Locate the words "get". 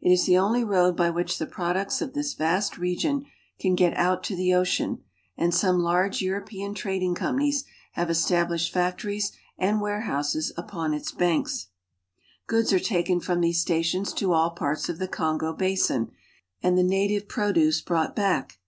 3.74-3.96